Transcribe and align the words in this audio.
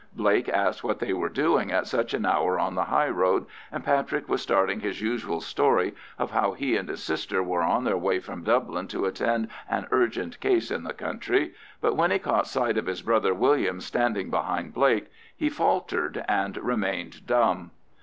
Blake 0.15 0.49
asked 0.49 0.83
what 0.83 0.97
they 0.97 1.13
were 1.13 1.29
doing 1.29 1.71
at 1.71 1.85
such 1.85 2.15
an 2.15 2.25
hour 2.25 2.59
on 2.59 2.73
the 2.73 2.85
highroad, 2.85 3.45
and 3.71 3.83
Patrick 3.85 4.27
was 4.27 4.41
starting 4.41 4.79
his 4.79 4.99
usual 4.99 5.39
story 5.41 5.93
of 6.17 6.31
how 6.31 6.53
he 6.53 6.75
and 6.75 6.89
his 6.89 7.03
sister 7.03 7.43
were 7.43 7.61
on 7.61 7.83
their 7.83 7.99
way 7.99 8.17
from 8.19 8.43
Dublin 8.43 8.87
to 8.87 9.05
attend 9.05 9.47
an 9.69 9.85
urgent 9.91 10.39
case 10.39 10.71
in 10.71 10.81
the 10.85 10.93
country, 10.95 11.53
but 11.81 11.93
when 11.95 12.09
he 12.09 12.17
caught 12.17 12.47
sight 12.47 12.79
of 12.79 12.87
his 12.87 13.03
brother 13.03 13.35
William 13.35 13.79
standing 13.79 14.31
behind 14.31 14.73
Blake, 14.73 15.05
he 15.37 15.49
faltered 15.49 16.25
and 16.27 16.57
remained 16.57 17.27
dumb. 17.27 17.69